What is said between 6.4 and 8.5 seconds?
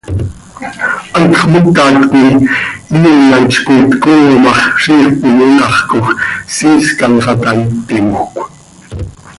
siiscan xah taa, ittimjöc.